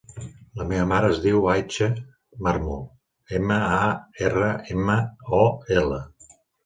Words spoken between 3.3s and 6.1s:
ema, a, erra, ema, o, ela.